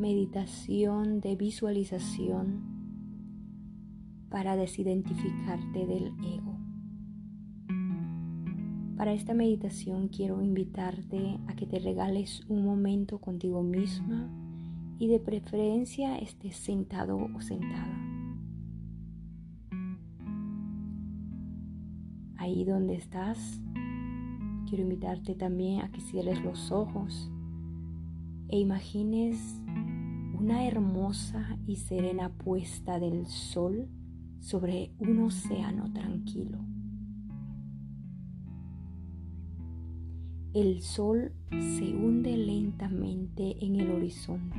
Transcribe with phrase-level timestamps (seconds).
[0.00, 2.62] meditación de visualización
[4.30, 6.58] para desidentificarte del ego.
[8.96, 14.30] Para esta meditación quiero invitarte a que te regales un momento contigo misma
[14.98, 17.98] y de preferencia estés sentado o sentada.
[22.36, 23.60] Ahí donde estás,
[24.66, 27.30] quiero invitarte también a que cierres los ojos
[28.48, 29.60] e imagines
[30.40, 33.90] una hermosa y serena puesta del sol
[34.38, 36.58] sobre un océano tranquilo.
[40.54, 44.58] El sol se hunde lentamente en el horizonte,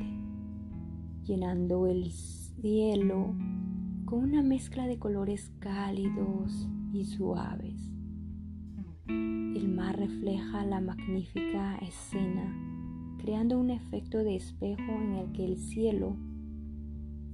[1.24, 3.34] llenando el cielo
[4.04, 7.90] con una mezcla de colores cálidos y suaves.
[9.08, 12.31] El mar refleja la magnífica escena,
[13.22, 16.16] creando un efecto de espejo en el que el cielo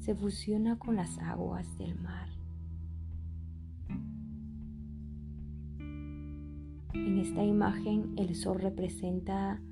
[0.00, 2.28] se fusiona con las aguas del mar.
[6.92, 9.62] En esta imagen el sol representa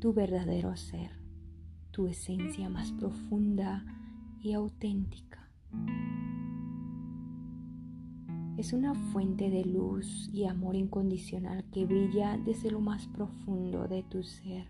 [0.00, 1.12] tu verdadero ser,
[1.92, 3.86] tu esencia más profunda
[4.42, 5.48] y auténtica.
[8.58, 14.02] Es una fuente de luz y amor incondicional que brilla desde lo más profundo de
[14.02, 14.68] tu ser.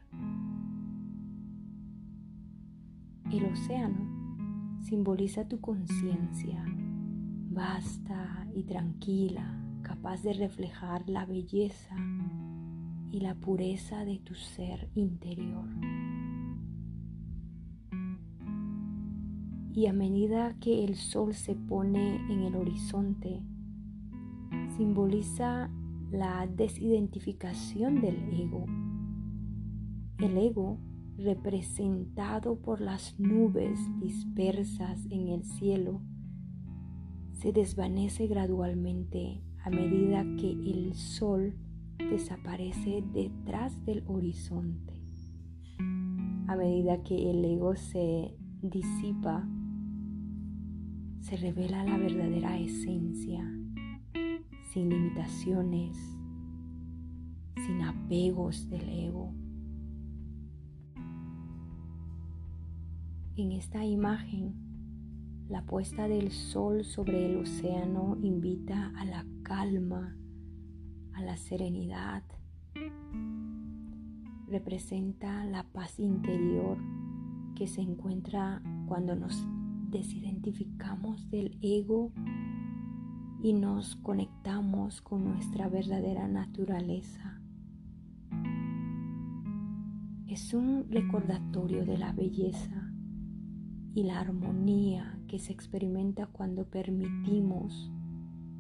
[3.35, 6.65] El océano simboliza tu conciencia,
[7.51, 11.97] vasta y tranquila, capaz de reflejar la belleza
[13.11, 15.65] y la pureza de tu ser interior.
[19.73, 23.43] Y a medida que el sol se pone en el horizonte,
[24.77, 25.73] simboliza
[26.13, 28.65] la desidentificación del ego.
[30.19, 30.79] El ego
[31.17, 36.01] representado por las nubes dispersas en el cielo
[37.33, 41.55] se desvanece gradualmente a medida que el sol
[41.99, 44.95] desaparece detrás del horizonte.
[46.47, 49.49] A medida que el ego se disipa,
[51.21, 53.43] se revela la verdadera esencia,
[54.73, 55.97] sin limitaciones,
[57.67, 59.44] sin apegos del ego.
[63.37, 64.55] En esta imagen
[65.49, 70.17] la puesta del sol sobre el océano invita a la calma,
[71.15, 72.23] a la serenidad.
[74.47, 76.79] Representa la paz interior
[77.57, 79.45] que se encuentra cuando nos
[79.91, 82.13] desidentificamos del ego
[83.43, 87.41] y nos conectamos con nuestra verdadera naturaleza.
[90.29, 92.84] Es un recordatorio de la belleza
[93.95, 97.93] y la armonía que se experimenta cuando permitimos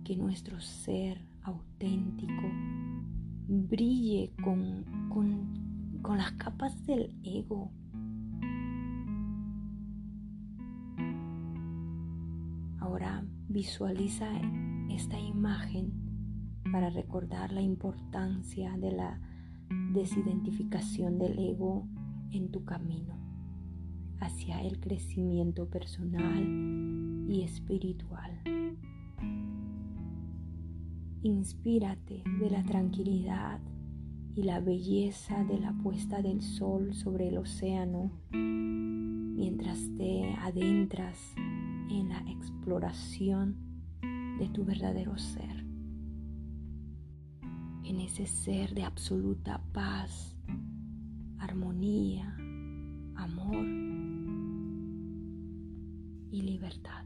[0.04, 2.44] que nuestro ser auténtico
[3.48, 4.84] brille con,
[6.02, 7.72] con las capas del ego.
[12.78, 14.28] Ahora visualiza
[14.88, 15.92] esta imagen
[16.70, 19.20] para recordar la importancia de la
[19.92, 21.88] desidentificación del ego
[22.30, 23.33] en tu camino
[24.20, 28.32] hacia el crecimiento personal y espiritual.
[31.22, 33.60] Inspírate de la tranquilidad
[34.34, 42.08] y la belleza de la puesta del sol sobre el océano mientras te adentras en
[42.08, 43.56] la exploración
[44.38, 45.64] de tu verdadero ser,
[47.84, 50.36] en ese ser de absoluta paz,
[51.38, 52.36] armonía,
[53.16, 53.93] amor
[56.34, 57.04] y libertad.